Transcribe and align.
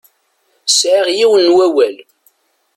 Sɛiɣ 0.79 1.07
yiwen 1.17 1.43
n 1.45 1.53
wawal. 1.55 1.95